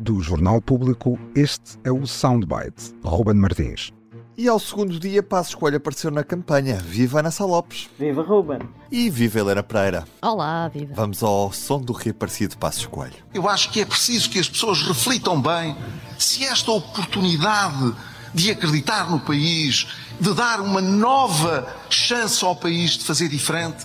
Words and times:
Do 0.00 0.22
Jornal 0.22 0.62
Público, 0.62 1.18
este 1.34 1.78
é 1.84 1.92
o 1.92 2.06
Soundbite. 2.06 2.94
Ruben 3.04 3.34
Martins. 3.34 3.92
E 4.34 4.48
ao 4.48 4.58
segundo 4.58 4.98
dia, 4.98 5.22
Passo 5.22 5.54
Coelho 5.58 5.76
apareceu 5.76 6.10
na 6.10 6.24
campanha. 6.24 6.76
Viva 6.76 7.18
Ana 7.20 7.28
Lopes. 7.40 7.90
Viva 7.98 8.22
Ruben. 8.22 8.60
E 8.90 9.10
viva 9.10 9.38
Helena 9.38 9.62
Pereira. 9.62 10.08
Olá, 10.22 10.66
viva. 10.68 10.94
Vamos 10.94 11.22
ao 11.22 11.52
som 11.52 11.78
do 11.78 11.92
reaparecido 11.92 12.56
Passos 12.56 12.86
Coelho. 12.86 13.16
Eu 13.34 13.46
acho 13.46 13.70
que 13.70 13.82
é 13.82 13.84
preciso 13.84 14.30
que 14.30 14.38
as 14.38 14.48
pessoas 14.48 14.80
reflitam 14.80 15.38
bem 15.42 15.76
se 16.18 16.46
esta 16.46 16.70
oportunidade 16.70 17.94
de 18.32 18.50
acreditar 18.52 19.10
no 19.10 19.20
país, 19.20 19.86
de 20.18 20.32
dar 20.32 20.62
uma 20.62 20.80
nova 20.80 21.70
chance 21.90 22.42
ao 22.42 22.56
país 22.56 22.92
de 22.92 23.04
fazer 23.04 23.28
diferente, 23.28 23.84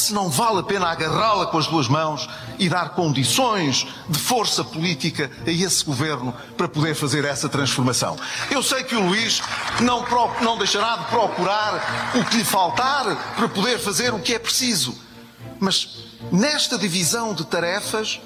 se 0.00 0.12
não 0.12 0.28
vale 0.28 0.60
a 0.60 0.62
pena 0.62 0.88
agarrá-la 0.88 1.46
com 1.46 1.58
as 1.58 1.66
duas 1.66 1.88
mãos 1.88 2.28
e 2.58 2.68
dar 2.68 2.90
condições 2.90 3.86
de 4.08 4.18
força 4.18 4.62
política 4.64 5.30
a 5.46 5.50
esse 5.50 5.84
governo 5.84 6.34
para 6.56 6.68
poder 6.68 6.94
fazer 6.94 7.24
essa 7.24 7.48
transformação. 7.48 8.16
Eu 8.50 8.62
sei 8.62 8.84
que 8.84 8.94
o 8.94 9.06
Luís 9.06 9.42
não, 9.80 10.04
não 10.40 10.58
deixará 10.58 10.96
de 10.96 11.04
procurar 11.06 12.12
o 12.14 12.24
que 12.24 12.36
lhe 12.36 12.44
faltar 12.44 13.34
para 13.34 13.48
poder 13.48 13.78
fazer 13.78 14.12
o 14.14 14.20
que 14.20 14.34
é 14.34 14.38
preciso. 14.38 14.96
Mas 15.60 15.98
nesta 16.30 16.78
divisão 16.78 17.34
de 17.34 17.44
tarefas 17.44 18.20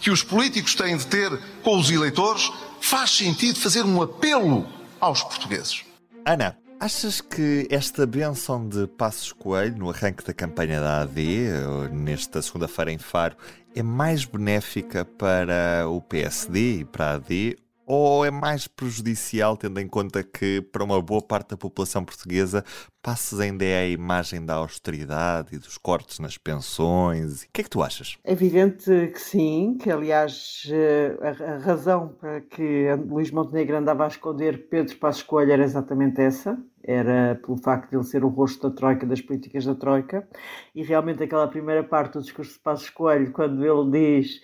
que 0.00 0.10
os 0.10 0.22
políticos 0.22 0.74
têm 0.74 0.96
de 0.96 1.06
ter 1.06 1.40
com 1.62 1.78
os 1.78 1.90
eleitores, 1.90 2.52
faz 2.80 3.10
sentido 3.10 3.58
fazer 3.58 3.84
um 3.84 4.02
apelo 4.02 4.66
aos 5.00 5.22
portugueses. 5.22 5.82
Ana, 6.26 6.56
Achas 6.80 7.20
que 7.20 7.66
esta 7.70 8.04
benção 8.04 8.68
de 8.68 8.86
Passos 8.86 9.32
Coelho 9.32 9.78
no 9.78 9.90
arranque 9.90 10.24
da 10.24 10.34
campanha 10.34 10.80
da 10.80 11.02
AD, 11.02 11.48
nesta 11.92 12.42
segunda-feira 12.42 12.92
em 12.92 12.98
Faro, 12.98 13.36
é 13.74 13.82
mais 13.82 14.24
benéfica 14.24 15.04
para 15.04 15.88
o 15.88 16.00
PSD 16.00 16.80
e 16.80 16.84
para 16.84 17.06
a 17.06 17.14
AD 17.14 17.56
ou 17.86 18.24
é 18.24 18.30
mais 18.30 18.66
prejudicial, 18.66 19.56
tendo 19.56 19.80
em 19.80 19.88
conta 19.88 20.22
que, 20.22 20.60
para 20.60 20.84
uma 20.84 21.00
boa 21.00 21.22
parte 21.22 21.50
da 21.50 21.56
população 21.56 22.04
portuguesa, 22.04 22.64
Passos 23.04 23.38
ainda 23.38 23.62
é 23.66 23.80
a 23.80 23.86
imagem 23.86 24.42
da 24.42 24.54
austeridade 24.54 25.54
e 25.54 25.58
dos 25.58 25.76
cortes 25.76 26.18
nas 26.18 26.38
pensões? 26.38 27.42
O 27.42 27.48
que 27.52 27.60
é 27.60 27.64
que 27.64 27.68
tu 27.68 27.82
achas? 27.82 28.16
É 28.24 28.32
evidente 28.32 28.86
que 29.12 29.20
sim, 29.20 29.76
que 29.78 29.90
aliás 29.90 30.62
eh, 30.70 31.14
a 31.22 31.58
razão 31.58 32.16
para 32.18 32.40
que 32.40 32.86
Luís 33.06 33.30
Montenegro 33.30 33.76
andava 33.76 34.04
a 34.04 34.08
esconder 34.08 34.70
Pedro 34.70 34.96
Passos 34.96 35.22
Coelho 35.22 35.52
era 35.52 35.64
exatamente 35.64 36.18
essa, 36.22 36.58
era 36.86 37.40
pelo 37.44 37.56
facto 37.56 37.90
de 37.90 37.96
ele 37.96 38.04
ser 38.04 38.24
o 38.24 38.28
rosto 38.28 38.68
da 38.68 38.74
Troika, 38.74 39.06
das 39.06 39.20
políticas 39.20 39.64
da 39.64 39.74
Troika, 39.74 40.28
e 40.74 40.82
realmente 40.82 41.22
aquela 41.22 41.48
primeira 41.48 41.82
parte 41.82 42.14
do 42.14 42.22
discurso 42.22 42.52
de 42.52 42.58
Passos 42.58 42.90
Coelho, 42.90 43.32
quando 43.32 43.64
ele 43.64 43.90
diz 43.90 44.40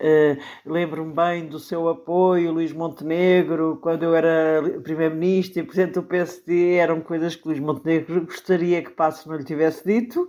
uh, 0.00 0.40
lembro-me 0.66 1.12
bem 1.12 1.46
do 1.46 1.58
seu 1.58 1.88
apoio, 1.88 2.52
Luís 2.52 2.72
Montenegro, 2.72 3.78
quando 3.80 4.02
eu 4.02 4.14
era 4.14 4.80
Primeiro-Ministro 4.82 5.60
e 5.60 5.62
Presidente 5.62 5.94
do 5.94 6.02
PSD, 6.02 6.74
eram 6.74 7.00
coisas 7.00 7.36
que 7.36 7.46
Luís 7.46 7.60
Montenegro 7.60 8.26
gostaria 8.26 8.82
que 8.82 8.90
Passos 8.90 9.26
não 9.26 9.36
lhe 9.36 9.44
tivesse 9.44 9.84
dito, 9.84 10.28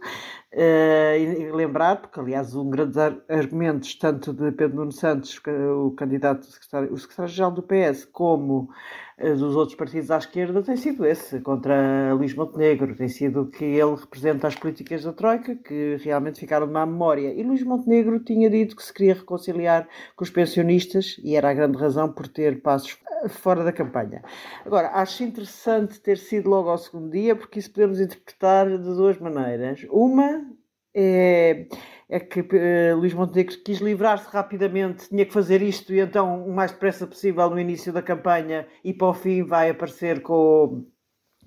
uh, 0.56 1.18
e 1.18 1.52
lembrar, 1.52 1.98
porque 1.98 2.20
aliás 2.20 2.56
um 2.56 2.70
grande 2.70 2.98
argumento 3.30 3.88
tanto 4.00 4.34
de 4.34 4.52
Pedro 4.52 4.78
Nuno 4.78 4.92
Santos, 4.92 5.40
o 5.46 5.92
candidato, 5.92 6.48
o 6.90 6.98
secretário-geral 6.98 7.52
do 7.52 7.62
PS, 7.62 8.06
como 8.06 8.70
eh, 9.18 9.34
dos 9.34 9.56
outros 9.56 9.78
partidos 9.78 10.12
à 10.12 10.18
esquerda 10.18 10.62
tem 10.62 10.76
sido 10.76 11.06
esse, 11.06 11.40
contra 11.40 12.14
Luís 12.14 12.34
Montenegro, 12.36 12.96
tem 12.96 13.08
sido 13.08 13.48
que 13.48 13.64
ele 13.64 13.96
representa 13.96 14.48
as 14.48 14.56
políticas 14.56 15.04
da 15.04 15.14
Troika, 15.14 15.56
que 15.56 15.98
realmente 16.02 16.40
ficaram 16.40 16.68
má 16.68 16.86
memória. 16.86 17.34
E 17.34 17.42
Luís 17.42 17.64
Montenegro 17.64 18.20
tinha 18.20 18.50
dito 18.50 18.76
que 18.76 18.84
se 18.84 18.94
queria 18.94 19.14
reconciliar 19.14 19.88
com 20.16 20.24
os 20.24 20.30
pensionistas, 20.30 21.18
e 21.24 21.36
era 21.36 21.50
a 21.50 21.54
grande 21.54 21.78
razão 21.78 22.12
por 22.12 22.28
ter 22.28 22.62
passos 22.62 22.94
fora 23.30 23.64
da 23.64 23.72
campanha. 23.72 24.24
Agora, 24.66 24.92
acho 24.94 25.24
interessante 25.24 26.00
ter 26.00 26.18
sido 26.18 26.50
logo 26.50 26.70
ao 26.70 26.78
segundo 26.78 27.10
dia, 27.10 27.36
porque 27.36 27.60
isso 27.60 27.72
podemos 27.72 28.00
interpretar 28.00 28.70
de 28.70 28.78
duas 28.78 29.18
maneiras. 29.20 29.86
Uma 29.90 30.46
é 30.94 31.68
é 32.08 32.20
que 32.20 32.40
uh, 32.40 32.96
Luís 32.96 33.14
Montenegro 33.14 33.58
quis 33.64 33.80
livrar-se 33.80 34.28
rapidamente, 34.30 35.10
tinha 35.10 35.26
que 35.26 35.34
fazer 35.34 35.62
isto 35.62 35.94
e 35.94 36.00
então 36.00 36.46
o 36.46 36.54
mais 36.54 36.72
depressa 36.72 37.08
possível 37.08 37.50
no 37.50 37.60
início 37.60 37.92
da 37.92 38.02
campanha 38.02 38.68
e 38.84 38.94
para 38.94 39.08
o 39.08 39.14
fim 39.14 39.44
vai 39.44 39.72
aparecer 39.72 40.22
com, 40.22 40.86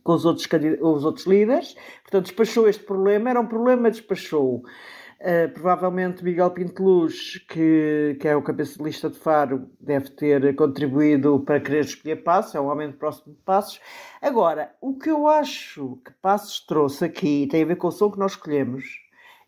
com 0.02 0.12
os, 0.12 0.24
outros, 0.24 0.48
os 0.80 1.04
outros 1.04 1.26
líderes. 1.26 1.74
Portanto, 2.02 2.26
despachou 2.26 2.68
este 2.68 2.82
problema, 2.84 3.30
era 3.30 3.40
um 3.40 3.46
problema, 3.46 3.90
despachou. 3.90 4.62
Uh, 5.20 5.52
provavelmente 5.52 6.22
Miguel 6.22 6.50
Pinteluz, 6.52 7.38
que, 7.48 8.16
que 8.20 8.28
é 8.28 8.36
o 8.36 8.42
cabeça 8.42 8.78
de 8.78 8.84
lista 8.84 9.10
de 9.10 9.18
Faro, 9.18 9.68
deve 9.80 10.10
ter 10.10 10.54
contribuído 10.54 11.40
para 11.40 11.58
querer 11.58 11.84
escolher 11.84 12.22
Passos, 12.22 12.54
é 12.54 12.60
um 12.60 12.68
homem 12.68 12.92
próximo 12.92 13.34
de 13.34 13.40
Passos. 13.42 13.80
Agora, 14.22 14.72
o 14.80 14.96
que 14.96 15.10
eu 15.10 15.26
acho 15.26 15.98
que 16.04 16.12
Passos 16.22 16.60
trouxe 16.60 17.04
aqui 17.04 17.48
tem 17.50 17.64
a 17.64 17.66
ver 17.66 17.76
com 17.76 17.88
o 17.88 17.92
som 17.92 18.12
que 18.12 18.18
nós 18.18 18.32
escolhemos, 18.32 18.84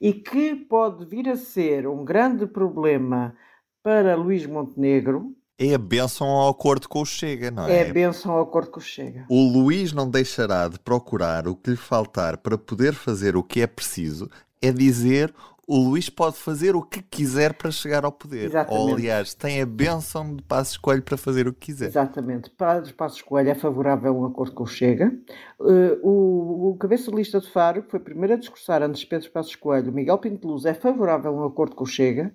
e 0.01 0.15
que 0.15 0.55
pode 0.55 1.05
vir 1.05 1.29
a 1.29 1.37
ser 1.37 1.87
um 1.87 2.05
grande 2.05 2.47
problema 2.47 3.37
para 3.83 4.17
Luís 4.17 4.47
Montenegro. 4.47 5.35
É 5.59 5.75
a 5.75 5.79
benção 5.79 6.27
ao 6.27 6.49
acordo 6.49 6.89
com 6.89 7.03
o 7.03 7.07
Chega, 7.07 7.51
não 7.51 7.67
é? 7.67 7.81
É 7.81 7.91
a 7.91 7.93
benção 7.93 8.33
ao 8.33 8.43
acordo 8.43 8.71
com 8.71 8.81
o 8.81 8.83
Chega. 8.83 9.27
O 9.29 9.53
Luís 9.53 9.93
não 9.93 10.09
deixará 10.09 10.69
de 10.69 10.79
procurar 10.79 11.47
o 11.47 11.55
que 11.55 11.71
lhe 11.71 11.77
faltar 11.77 12.39
para 12.39 12.57
poder 12.57 12.95
fazer 12.95 13.37
o 13.37 13.43
que 13.43 13.61
é 13.61 13.67
preciso, 13.67 14.31
é 14.63 14.73
dizer 14.73 15.35
o 15.71 15.79
Luís 15.79 16.11
pode 16.11 16.37
fazer 16.37 16.75
o 16.75 16.83
que 16.83 17.01
quiser 17.01 17.55
para 17.55 17.71
chegar 17.71 18.05
ao 18.05 18.11
poder. 18.11 18.47
Exatamente. 18.47 18.83
Ou, 18.83 18.93
aliás, 18.93 19.35
tem 19.35 19.63
a 19.63 19.67
benção 19.67 20.35
de 20.35 20.43
Passos 20.43 20.77
Coelho 20.77 21.01
para 21.01 21.17
fazer 21.17 21.47
o 21.47 21.53
que 21.53 21.67
quiser. 21.67 21.87
Exatamente. 21.87 22.51
Passos 22.51 23.23
Coelho 23.23 23.51
é 23.51 23.55
favorável 23.55 24.13
a 24.13 24.19
um 24.19 24.25
acordo 24.25 24.53
com 24.53 24.65
o 24.65 24.67
Chega. 24.67 25.15
Uh, 25.61 25.97
o, 26.03 26.71
o 26.71 26.77
cabeça 26.77 27.09
de 27.09 27.17
lista 27.17 27.39
de 27.39 27.49
Faro, 27.49 27.85
que 27.85 27.91
foi 27.93 28.01
primeiro 28.01 28.35
a 28.35 28.37
discursar 28.37 28.83
antes 28.83 29.03
de 29.03 29.07
Pedro 29.07 29.31
Passos 29.31 29.55
Coelho, 29.55 29.93
Miguel 29.93 30.19
Pinto 30.19 30.49
Luz, 30.49 30.65
é 30.65 30.75
favorável 30.75 31.39
a 31.39 31.43
um 31.45 31.47
acordo 31.47 31.77
com 31.77 31.85
o 31.85 31.87
Chega. 31.87 32.35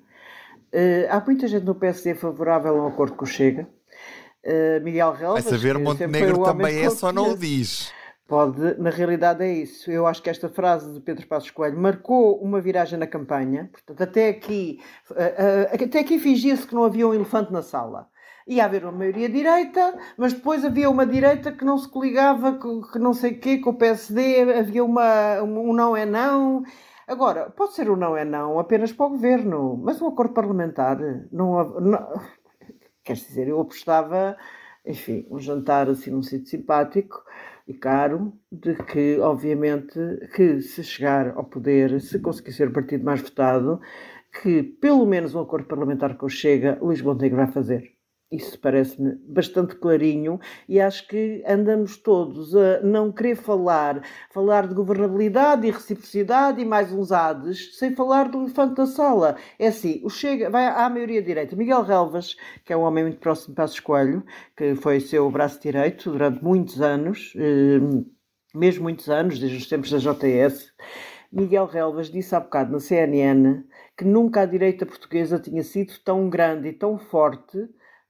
Uh, 0.73 1.05
há 1.09 1.19
muita 1.19 1.45
gente 1.49 1.65
no 1.65 1.75
PSD 1.75 2.15
favorável 2.15 2.73
a 2.79 2.85
um 2.85 2.87
acordo 2.87 3.17
com 3.17 3.25
o 3.25 3.27
Chega. 3.27 3.67
Uh, 4.45 4.81
Miguel 4.81 5.11
Relvas... 5.11 5.43
Vai 5.43 5.53
saber, 5.57 5.77
Montenegro 5.77 6.41
também 6.41 6.85
é, 6.85 6.89
só 6.89 7.11
não 7.11 7.31
o 7.31 7.37
diz. 7.37 7.91
Pode, 8.27 8.79
na 8.79 8.89
realidade 8.89 9.43
é 9.43 9.53
isso. 9.53 9.91
Eu 9.91 10.07
acho 10.07 10.21
que 10.21 10.29
esta 10.29 10.49
frase 10.49 10.91
de 10.91 10.99
Pedro 10.99 11.27
Passos 11.27 11.51
Coelho 11.51 11.79
marcou 11.79 12.41
uma 12.41 12.59
viragem 12.59 12.97
na 12.97 13.05
campanha. 13.05 13.69
Portanto, 13.71 14.01
até 14.01 14.29
aqui, 14.29 14.79
uh, 15.11 15.13
uh, 15.13 15.83
até 15.85 15.99
aqui 15.99 16.17
fingia-se 16.17 16.65
que 16.65 16.73
não 16.73 16.83
havia 16.83 17.07
um 17.07 17.13
elefante 17.13 17.53
na 17.53 17.61
sala. 17.61 18.09
Ia 18.47 18.65
haver 18.65 18.83
uma 18.83 18.91
maioria 18.91 19.29
direita, 19.29 19.97
mas 20.17 20.33
depois 20.33 20.65
havia 20.65 20.89
uma 20.89 21.05
direita 21.05 21.51
que 21.51 21.63
não 21.63 21.77
se 21.77 21.87
coligava, 21.87 22.53
com, 22.53 22.81
que 22.81 22.97
não 22.97 23.13
sei 23.13 23.33
o 23.33 23.39
quê, 23.39 23.59
com 23.59 23.71
o 23.71 23.77
PSD, 23.77 24.57
havia 24.59 24.83
uma, 24.83 25.41
um 25.43 25.73
não 25.73 25.95
é 25.95 26.05
não. 26.05 26.63
Agora, 27.07 27.51
pode 27.51 27.73
ser 27.75 27.89
um 27.91 27.95
não 27.95 28.17
é 28.17 28.25
não 28.25 28.59
apenas 28.59 28.91
para 28.91 29.05
o 29.05 29.09
governo, 29.09 29.77
mas 29.83 30.01
um 30.01 30.07
acordo 30.07 30.33
parlamentar 30.33 30.99
não, 31.31 31.79
não 31.79 32.21
quer 33.03 33.13
dizer, 33.13 33.47
eu 33.47 33.59
apostava, 33.61 34.35
enfim, 34.85 35.27
um 35.29 35.39
jantar 35.39 35.89
assim 35.89 36.09
num 36.09 36.23
sítio 36.23 36.47
simpático 36.47 37.23
e 37.67 37.73
caro, 37.73 38.33
de 38.51 38.75
que, 38.75 39.19
obviamente, 39.19 39.99
que 40.35 40.61
se 40.61 40.83
chegar 40.83 41.29
ao 41.35 41.45
poder, 41.45 41.99
se 42.01 42.19
conseguir 42.19 42.53
ser 42.53 42.67
o 42.67 42.73
partido 42.73 43.03
mais 43.03 43.21
votado, 43.21 43.79
que 44.41 44.63
pelo 44.63 45.05
menos 45.05 45.33
um 45.33 45.41
acordo 45.41 45.67
parlamentar 45.67 46.17
com 46.17 46.25
o 46.27 46.29
Chega, 46.29 46.77
Luís 46.81 47.01
Montenegro 47.01 47.37
vai 47.37 47.47
fazer. 47.51 47.94
Isso 48.35 48.59
parece-me 48.59 49.15
bastante 49.27 49.75
clarinho 49.75 50.39
e 50.67 50.79
acho 50.79 51.07
que 51.07 51.43
andamos 51.47 51.97
todos 51.97 52.55
a 52.55 52.81
não 52.81 53.11
querer 53.11 53.35
falar, 53.35 54.01
falar 54.29 54.67
de 54.67 54.75
governabilidade 54.75 55.67
e 55.67 55.71
reciprocidade 55.71 56.61
e 56.61 56.65
mais 56.65 56.91
uns 56.91 57.11
ades, 57.11 57.77
sem 57.77 57.95
falar 57.95 58.29
do 58.29 58.41
elefante 58.41 58.75
da 58.75 58.85
sala. 58.85 59.37
É 59.57 59.67
assim, 59.67 60.01
o 60.03 60.09
Chega 60.09 60.49
vai 60.49 60.67
à 60.67 60.89
maioria 60.89 61.21
direita. 61.21 61.55
Miguel 61.55 61.83
Relvas, 61.83 62.35
que 62.65 62.73
é 62.73 62.77
um 62.77 62.81
homem 62.81 63.05
muito 63.05 63.19
próximo 63.19 63.49
de 63.49 63.55
Passos 63.55 63.79
Coelho, 63.79 64.23
que 64.55 64.75
foi 64.75 64.99
seu 64.99 65.29
braço 65.31 65.61
direito 65.61 66.11
durante 66.11 66.43
muitos 66.43 66.81
anos, 66.81 67.33
eh, 67.37 67.79
mesmo 68.53 68.83
muitos 68.83 69.09
anos, 69.09 69.39
desde 69.39 69.57
os 69.57 69.67
tempos 69.67 69.91
da 69.91 69.97
JS, 69.97 70.73
Miguel 71.31 71.65
Relvas 71.65 72.09
disse 72.09 72.33
há 72.33 72.39
bocado 72.39 72.71
na 72.71 72.79
CNN 72.79 73.63
que 73.97 74.05
nunca 74.05 74.41
a 74.41 74.45
direita 74.45 74.85
portuguesa 74.85 75.37
tinha 75.39 75.63
sido 75.63 75.93
tão 76.03 76.29
grande 76.29 76.69
e 76.69 76.73
tão 76.73 76.97
forte 76.97 77.57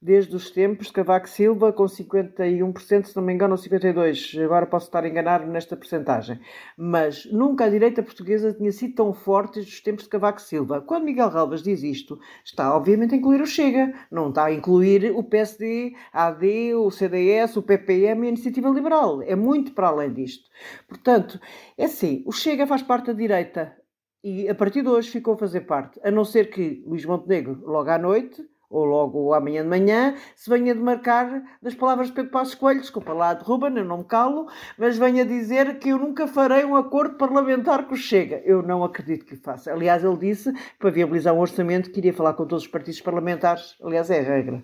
desde 0.05 0.35
os 0.35 0.51
tempos 0.51 0.87
de 0.87 0.93
Cavaco 0.93 1.27
Silva, 1.27 1.73
com 1.73 1.85
51%, 1.85 3.05
se 3.05 3.15
não 3.15 3.23
me 3.23 3.33
engano, 3.33 3.55
ou 3.55 3.59
52%. 3.59 4.45
Agora 4.45 4.67
posso 4.67 4.85
estar 4.85 5.03
enganado 5.03 5.47
nesta 5.47 5.75
percentagem. 5.75 6.39
Mas 6.77 7.25
nunca 7.31 7.65
a 7.65 7.69
direita 7.69 8.03
portuguesa 8.03 8.53
tinha 8.53 8.71
sido 8.71 8.93
tão 8.93 9.13
forte 9.13 9.55
desde 9.55 9.73
os 9.73 9.81
tempos 9.81 10.03
de 10.03 10.11
Cavaco 10.11 10.39
Silva. 10.39 10.79
Quando 10.79 11.05
Miguel 11.05 11.31
Galvas 11.31 11.63
diz 11.63 11.81
isto, 11.81 12.19
está 12.43 12.75
obviamente 12.75 13.15
a 13.15 13.17
incluir 13.17 13.41
o 13.41 13.47
Chega, 13.47 13.95
não 14.11 14.29
está 14.29 14.45
a 14.45 14.53
incluir 14.53 15.11
o 15.11 15.23
PSD, 15.23 15.95
a 16.13 16.27
AD, 16.27 16.75
o 16.75 16.91
CDS, 16.91 17.57
o 17.57 17.63
PPM 17.63 18.21
e 18.21 18.25
a 18.27 18.29
Iniciativa 18.29 18.69
Liberal. 18.69 19.23
É 19.23 19.35
muito 19.35 19.73
para 19.73 19.87
além 19.87 20.13
disto. 20.13 20.47
Portanto, 20.87 21.39
é 21.75 21.85
assim, 21.85 22.21
o 22.27 22.31
Chega 22.31 22.67
faz 22.67 22.83
parte 22.83 23.07
da 23.07 23.13
direita 23.13 23.75
e 24.23 24.47
a 24.47 24.53
partir 24.53 24.83
de 24.83 24.89
hoje 24.89 25.09
ficou 25.09 25.33
a 25.33 25.37
fazer 25.37 25.61
parte, 25.61 25.99
a 26.03 26.11
não 26.11 26.25
ser 26.25 26.51
que 26.51 26.83
Luís 26.85 27.05
Montenegro, 27.05 27.61
logo 27.63 27.89
à 27.89 27.97
noite, 27.97 28.43
ou 28.75 28.85
logo 28.85 29.33
amanhã 29.33 29.63
de 29.63 29.69
manhã, 29.69 30.15
se 30.35 30.49
venha 30.49 30.75
demarcar 30.75 31.43
das 31.61 31.73
palavras 31.73 32.07
de 32.07 32.13
Pedro 32.13 32.31
Passos 32.31 32.55
Coelho, 32.55 32.81
desculpa 32.81 33.13
lá, 33.13 33.33
derruba 33.33 33.69
eu 33.69 33.85
não 33.85 33.99
me 33.99 34.03
calo, 34.03 34.47
mas 34.77 34.97
venha 34.97 35.25
dizer 35.25 35.79
que 35.79 35.89
eu 35.89 35.97
nunca 35.97 36.27
farei 36.27 36.65
um 36.65 36.75
acordo 36.75 37.15
parlamentar 37.15 37.85
com 37.85 37.93
o 37.93 37.97
Chega. 37.97 38.41
Eu 38.45 38.61
não 38.61 38.83
acredito 38.83 39.25
que 39.25 39.33
o 39.33 39.41
faça. 39.41 39.71
Aliás, 39.71 40.03
ele 40.03 40.17
disse, 40.17 40.53
para 40.77 40.89
viabilizar 40.89 41.33
um 41.33 41.39
orçamento, 41.39 41.89
que 41.89 41.99
iria 41.99 42.13
falar 42.13 42.33
com 42.33 42.45
todos 42.45 42.63
os 42.65 42.69
partidos 42.69 43.01
parlamentares. 43.01 43.75
Aliás, 43.81 44.09
é 44.09 44.19
a 44.19 44.23
regra. 44.23 44.63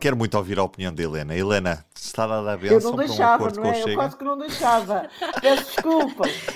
Quero 0.00 0.16
muito 0.16 0.36
ouvir 0.36 0.58
a 0.58 0.62
opinião 0.62 0.94
da 0.94 1.02
Helena. 1.02 1.36
Helena, 1.36 1.84
está 1.94 2.26
dada 2.26 2.52
a 2.52 2.56
benção 2.56 2.78
Eu 2.78 2.80
não 2.80 2.96
deixava, 2.96 3.48
um 3.48 3.50
não 3.50 3.64
é? 3.66 3.82
Eu 3.82 3.94
quase 3.94 4.16
que 4.16 4.24
não 4.24 4.38
deixava. 4.38 5.08
Peço 5.40 5.64
desculpa. 5.64 6.24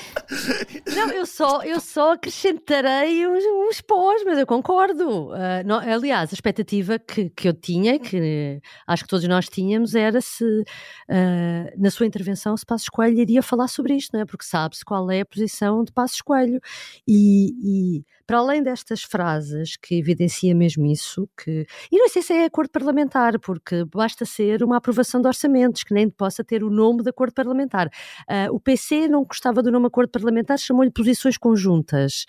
Não, 0.95 1.11
eu 1.11 1.27
só, 1.27 1.63
eu 1.63 1.81
só 1.81 2.13
acrescentarei 2.13 3.27
os, 3.27 3.45
os 3.69 3.81
pós, 3.81 4.23
mas 4.25 4.39
eu 4.39 4.47
concordo. 4.47 5.29
Uh, 5.29 5.65
não, 5.65 5.79
aliás, 5.79 6.31
a 6.31 6.35
expectativa 6.35 6.99
que, 6.99 7.31
que 7.31 7.49
eu 7.49 7.53
tinha, 7.53 7.99
que 7.99 8.61
acho 8.87 9.05
que 9.05 9.09
todos 9.09 9.27
nós 9.27 9.49
tínhamos, 9.49 9.95
era 9.95 10.21
se 10.21 10.45
uh, 10.45 11.81
na 11.81 11.91
sua 11.91 12.07
intervenção 12.07 12.57
se 12.57 12.65
Passos 12.65 12.89
Coelho 12.89 13.19
iria 13.19 13.43
falar 13.43 13.69
sobre 13.69 13.95
isto, 13.95 14.13
não 14.15 14.21
é? 14.21 14.25
Porque 14.25 14.45
sabe-se 14.45 14.85
qual 14.85 15.11
é 15.11 15.21
a 15.21 15.27
posição 15.27 15.83
de 15.85 15.93
Passos 15.93 16.21
Coelho. 16.21 16.61
E, 17.07 17.99
e 17.99 18.05
para 18.31 18.39
além 18.39 18.63
destas 18.63 19.03
frases 19.03 19.77
que 19.77 19.97
evidencia 19.97 20.55
mesmo 20.55 20.87
isso, 20.87 21.29
que 21.37 21.67
e 21.91 21.99
não 21.99 22.09
sei 22.09 22.23
se 22.23 22.33
é 22.33 22.45
acordo 22.45 22.71
parlamentar, 22.71 23.41
porque 23.41 23.85
basta 23.85 24.25
ser 24.25 24.63
uma 24.63 24.77
aprovação 24.77 25.21
de 25.21 25.27
orçamentos, 25.27 25.83
que 25.83 25.93
nem 25.93 26.09
possa 26.09 26.45
ter 26.45 26.63
o 26.63 26.71
nome 26.71 27.03
de 27.03 27.11
acordo 27.11 27.35
parlamentar. 27.35 27.89
Uh, 28.29 28.55
o 28.55 28.61
PC 28.61 29.09
não 29.09 29.25
gostava 29.25 29.61
do 29.63 29.73
nome 29.73 29.89
acordo 29.89 30.11
parlamentar, 30.11 30.20
chamou-lhe 30.63 30.91
posições 30.91 31.37
conjuntas. 31.37 32.25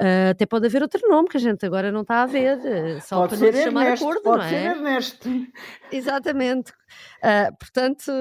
Uh, 0.00 0.30
até 0.30 0.46
pode 0.46 0.66
haver 0.66 0.82
outro 0.82 1.00
nome 1.08 1.28
que 1.28 1.36
a 1.36 1.40
gente 1.40 1.64
agora 1.64 1.90
não 1.90 2.02
está 2.02 2.22
a 2.22 2.26
ver, 2.26 2.58
uh, 2.58 3.00
só 3.00 3.16
pode 3.26 3.36
para 3.36 3.38
ser 3.38 3.52
não 3.52 3.64
chamar 3.64 3.84
Ernesto, 3.84 4.04
acordo, 4.04 4.22
pode 4.22 4.38
não 4.38 4.44
é? 4.44 4.48
ser 4.48 4.76
Ernesto. 4.76 5.28
Exatamente. 5.92 6.72
portanto, 7.58 8.12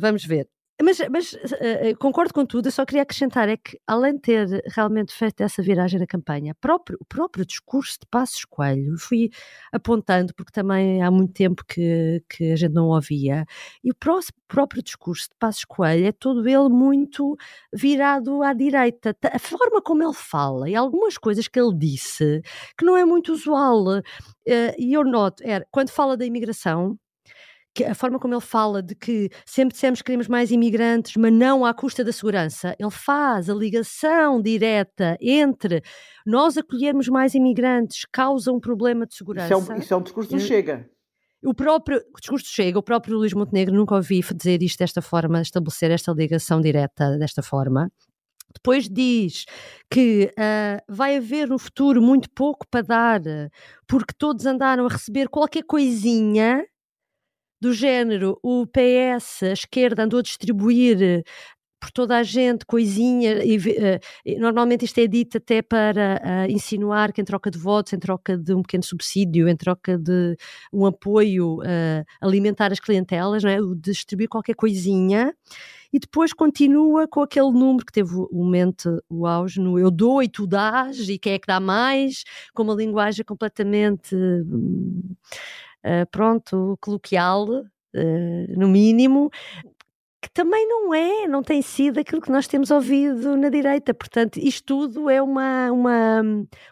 vamos 0.00 0.24
ver. 0.24 0.48
Mas, 0.82 0.98
mas 1.10 1.32
uh, 1.32 1.96
concordo 1.98 2.34
com 2.34 2.44
tudo, 2.44 2.66
eu 2.66 2.72
só 2.72 2.84
queria 2.84 3.02
acrescentar 3.02 3.48
é 3.48 3.56
que, 3.56 3.80
além 3.86 4.14
de 4.14 4.20
ter 4.20 4.62
realmente 4.66 5.14
feito 5.14 5.40
essa 5.40 5.62
viragem 5.62 5.98
na 5.98 6.06
campanha, 6.06 6.54
próprio, 6.60 6.98
o 7.00 7.04
próprio 7.06 7.46
discurso 7.46 7.98
de 8.00 8.06
Passos 8.10 8.44
Coelho, 8.44 8.98
fui 8.98 9.30
apontando, 9.72 10.34
porque 10.34 10.52
também 10.52 11.02
há 11.02 11.10
muito 11.10 11.32
tempo 11.32 11.64
que, 11.66 12.22
que 12.28 12.52
a 12.52 12.56
gente 12.56 12.74
não 12.74 12.88
ouvia, 12.88 13.46
e 13.82 13.90
o 13.90 13.94
próximo, 13.94 14.36
próprio 14.46 14.82
discurso 14.82 15.30
de 15.30 15.36
Passos 15.38 15.64
Coelho 15.64 16.06
é 16.06 16.12
todo 16.12 16.46
ele 16.46 16.68
muito 16.68 17.36
virado 17.72 18.42
à 18.42 18.52
direita. 18.52 19.16
A 19.32 19.38
forma 19.38 19.80
como 19.80 20.02
ele 20.02 20.12
fala 20.12 20.68
e 20.68 20.74
algumas 20.74 21.16
coisas 21.16 21.48
que 21.48 21.58
ele 21.58 21.74
disse, 21.74 22.42
que 22.78 22.84
não 22.84 22.98
é 22.98 23.04
muito 23.04 23.32
usual, 23.32 23.82
uh, 23.98 24.02
e 24.78 24.92
eu 24.92 25.04
noto, 25.04 25.42
era, 25.42 25.66
quando 25.70 25.88
fala 25.88 26.18
da 26.18 26.26
imigração, 26.26 26.98
a 27.84 27.94
forma 27.94 28.18
como 28.18 28.34
ele 28.34 28.40
fala 28.40 28.82
de 28.82 28.94
que 28.94 29.28
sempre 29.44 29.74
dissemos 29.74 30.00
que 30.00 30.06
queremos 30.06 30.28
mais 30.28 30.50
imigrantes, 30.50 31.16
mas 31.16 31.32
não 31.32 31.64
à 31.64 31.74
custa 31.74 32.04
da 32.04 32.12
segurança, 32.12 32.74
ele 32.78 32.90
faz 32.90 33.50
a 33.50 33.54
ligação 33.54 34.40
direta 34.40 35.16
entre 35.20 35.82
nós 36.24 36.56
acolhermos 36.56 37.08
mais 37.08 37.34
imigrantes 37.34 38.04
causa 38.12 38.52
um 38.52 38.60
problema 38.60 39.06
de 39.06 39.14
segurança. 39.14 39.54
Isso 39.54 39.70
é 39.70 39.74
um, 39.74 39.78
isso 39.78 39.94
é 39.94 39.96
um 39.96 40.02
discurso 40.02 40.30
do 40.30 40.40
Chega. 40.40 40.88
O 41.44 41.54
próprio 41.54 41.98
o 41.98 42.20
discurso 42.20 42.46
Chega, 42.48 42.78
o 42.78 42.82
próprio 42.82 43.16
Luís 43.16 43.32
Montenegro 43.32 43.74
nunca 43.74 43.94
ouvi 43.94 44.20
dizer 44.34 44.62
isto 44.62 44.78
desta 44.78 45.02
forma, 45.02 45.40
estabelecer 45.40 45.90
esta 45.90 46.12
ligação 46.12 46.60
direta 46.60 47.18
desta 47.18 47.42
forma. 47.42 47.90
Depois 48.52 48.88
diz 48.88 49.44
que 49.90 50.32
uh, 50.32 50.82
vai 50.88 51.16
haver 51.16 51.48
no 51.48 51.58
futuro 51.58 52.00
muito 52.00 52.30
pouco 52.30 52.66
para 52.70 52.82
dar, 52.82 53.20
porque 53.86 54.14
todos 54.16 54.46
andaram 54.46 54.86
a 54.86 54.88
receber 54.88 55.28
qualquer 55.28 55.62
coisinha 55.62 56.64
do 57.66 57.72
género 57.72 58.38
o 58.44 58.64
PS, 58.64 59.42
a 59.42 59.52
esquerda, 59.52 60.04
andou 60.04 60.20
a 60.20 60.22
distribuir 60.22 61.02
eh, 61.02 61.22
por 61.80 61.90
toda 61.90 62.16
a 62.16 62.22
gente 62.22 62.64
coisinha, 62.64 63.44
e, 63.44 63.58
uh, 63.58 64.40
normalmente 64.40 64.84
isto 64.84 64.98
é 64.98 65.06
dito 65.06 65.36
até 65.36 65.60
para 65.60 66.20
uh, 66.24 66.50
insinuar 66.50 67.12
que 67.12 67.20
em 67.20 67.24
troca 67.24 67.50
de 67.50 67.58
votos, 67.58 67.92
em 67.92 67.98
troca 67.98 68.38
de 68.38 68.54
um 68.54 68.62
pequeno 68.62 68.82
subsídio, 68.82 69.48
em 69.48 69.56
troca 69.56 69.98
de 69.98 70.36
um 70.72 70.86
apoio 70.86 71.58
uh, 71.58 72.04
alimentar 72.20 72.72
as 72.72 72.80
clientelas, 72.80 73.42
não 73.42 73.50
é? 73.50 73.60
o 73.60 73.74
distribuir 73.74 74.28
qualquer 74.28 74.54
coisinha, 74.54 75.34
e 75.92 75.98
depois 75.98 76.32
continua 76.32 77.06
com 77.08 77.22
aquele 77.22 77.50
número 77.50 77.84
que 77.84 77.92
teve 77.92 78.14
o 78.14 78.28
momento, 78.32 79.02
o 79.08 79.26
auge, 79.26 79.60
no 79.60 79.78
eu 79.78 79.90
dou 79.90 80.22
e 80.22 80.28
tu 80.28 80.46
dás, 80.46 81.08
e 81.08 81.18
quem 81.18 81.34
é 81.34 81.38
que 81.38 81.46
dá 81.46 81.60
mais, 81.60 82.24
com 82.54 82.62
uma 82.62 82.74
linguagem 82.74 83.24
completamente 83.24 84.14
uh, 84.14 85.16
pronto, 86.10 86.76
coloquial, 86.80 87.48
uh, 87.94 88.58
no 88.58 88.68
mínimo, 88.68 89.30
que 90.26 90.30
também 90.32 90.66
não 90.66 90.92
é, 90.92 91.28
não 91.28 91.40
tem 91.40 91.62
sido 91.62 92.00
aquilo 92.00 92.20
que 92.20 92.32
nós 92.32 92.48
temos 92.48 92.72
ouvido 92.72 93.36
na 93.36 93.48
direita. 93.48 93.94
Portanto, 93.94 94.38
isto 94.38 94.64
tudo 94.64 95.08
é 95.08 95.22
uma, 95.22 95.70
uma, 95.70 96.20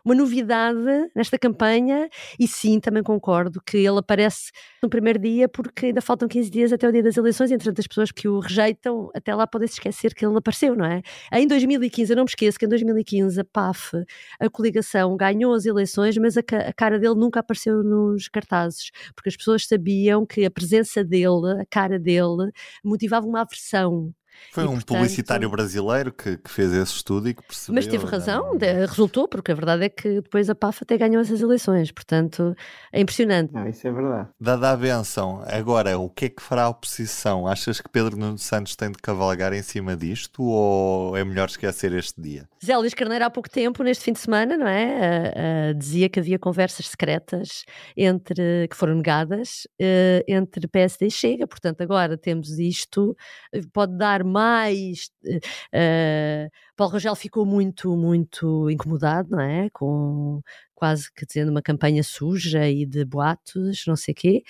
uma 0.05 0.15
novidade 0.15 0.81
nesta 1.15 1.39
campanha 1.39 2.09
e 2.37 2.49
sim, 2.49 2.81
também 2.81 3.01
concordo 3.01 3.63
que 3.65 3.77
ele 3.77 4.01
aparece 4.01 4.51
no 4.83 4.89
primeiro 4.89 5.21
dia 5.21 5.49
porque 5.49 5.87
ainda 5.87 6.01
faltam 6.01 6.27
15 6.27 6.51
dias 6.51 6.73
até 6.73 6.89
o 6.89 6.91
dia 6.91 7.03
das 7.03 7.17
eleições 7.17 7.53
entre 7.53 7.71
as 7.71 7.87
pessoas 7.87 8.11
que 8.11 8.27
o 8.27 8.41
rejeitam, 8.41 9.09
até 9.15 9.33
lá 9.33 9.47
podem 9.47 9.69
se 9.69 9.75
esquecer 9.75 10.13
que 10.15 10.27
ele 10.27 10.37
apareceu, 10.37 10.75
não 10.75 10.85
é? 10.85 11.01
Em 11.33 11.47
2015, 11.47 12.13
eu 12.13 12.17
não 12.17 12.25
me 12.25 12.31
esqueço 12.31 12.59
que 12.59 12.67
em 12.67 12.69
2015 12.69 13.41
a 13.41 13.45
PAF, 13.45 13.93
a 14.41 14.51
coligação, 14.51 15.17
ganhou 15.17 15.55
as 15.55 15.65
eleições, 15.65 16.19
mas 16.19 16.37
a, 16.37 16.41
a 16.41 16.73
cara 16.73 16.99
dele 16.99 17.15
nunca 17.15 17.39
apareceu 17.39 17.85
nos 17.85 18.27
cartazes, 18.27 18.91
porque 19.15 19.29
as 19.29 19.37
pessoas 19.37 19.65
sabiam 19.65 20.27
que 20.27 20.45
a 20.45 20.51
presença 20.51 21.05
dele, 21.05 21.61
a 21.61 21.67
cara 21.71 22.01
dele, 22.01 22.51
motivava 22.83 23.25
uma 23.25 23.44
aversão. 23.45 24.15
Foi 24.53 24.65
e, 24.65 24.67
um 24.67 24.71
portanto, 24.71 24.87
publicitário 24.87 25.51
brasileiro 25.51 26.13
que, 26.13 26.37
que, 26.37 26.51
fez 26.51 26.73
esse 26.73 26.93
estudo 26.93 27.29
e 27.29 27.35
que 27.35 27.43
percebeu. 27.43 27.75
Mas 27.75 27.87
teve 27.87 28.07
razão, 28.07 28.57
de, 28.57 28.87
resultou, 28.87 29.27
porque 29.29 29.53
a 29.53 29.55
verdade 29.55 29.85
é 29.85 29.89
que 29.89 30.21
depois 30.21 30.49
a 30.49 30.55
PAF 30.55 30.83
até 30.83 30.97
ganhou 30.97 31.21
essas 31.21 31.41
eleições, 31.41 31.91
portanto 31.91 32.55
é 32.93 33.01
impressionante. 33.01 33.53
Não, 33.53 33.69
isso 33.69 33.87
é 33.87 33.93
verdade. 33.93 34.29
Dada 34.41 34.71
a 34.71 34.77
benção, 34.77 35.43
agora 35.47 35.99
o 35.99 36.09
que 36.09 36.27
é 36.27 36.29
que 36.29 36.43
fará 36.43 36.65
a 36.65 36.69
oposição? 36.69 37.47
Achas 37.47 37.81
que 37.81 37.89
Pedro 37.89 38.17
Nuno 38.17 38.39
Santos 38.39 38.77
tem 38.77 38.91
de 38.91 38.99
cavalgar 38.99 39.53
em 39.53 39.63
cima 39.63 39.97
disto 39.97 40.43
ou 40.43 41.17
é 41.17 41.25
melhor 41.25 41.49
esquecer 41.49 41.93
este 41.93 42.21
dia? 42.21 42.49
Zé 42.65 42.77
Luís 42.77 42.95
Carneiro 42.95 43.25
há 43.25 43.31
pouco 43.31 43.51
tempo, 43.51 43.83
neste 43.83 44.05
fim 44.05 44.13
de 44.13 44.21
semana, 44.21 44.57
não 44.57 44.67
é? 44.67 44.85
Uh, 44.85 45.71
uh, 45.71 45.75
dizia 45.75 46.09
que 46.09 46.19
havia 46.19 46.39
conversas 46.39 46.89
secretas 46.89 47.65
entre 47.97 48.67
que 48.69 48.77
foram 48.77 48.95
negadas 48.95 49.67
uh, 49.81 50.25
entre 50.27 50.67
PSD 50.67 51.07
e 51.07 51.11
Chega, 51.11 51.47
portanto 51.47 51.83
agora 51.83 52.17
temos 52.17 52.59
isto, 52.59 53.17
pode 53.73 53.97
dar 53.97 54.24
mais. 54.25 55.11
Uh, 55.25 56.51
Paulo 56.77 56.95
Rogel 56.95 57.15
ficou 57.15 57.47
muito, 57.47 57.97
muito 57.97 58.71
incomodado, 58.71 59.31
não 59.31 59.41
é? 59.41 59.69
Com 59.71 60.41
quase 60.75 61.11
que 61.13 61.25
dizendo 61.25 61.51
uma 61.51 61.63
campanha 61.63 62.03
suja 62.03 62.69
e 62.69 62.85
de 62.85 63.05
boatos, 63.05 63.85
não 63.87 63.97
sei 63.97 64.13
o 64.13 64.15
quê. 64.15 64.45